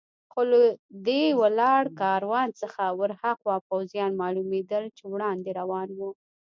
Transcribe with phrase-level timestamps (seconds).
[0.31, 0.59] خو له
[1.07, 5.99] دې ولاړ کاروان څخه ور هاخوا پوځیان معلومېدل چې وړاندې روان و.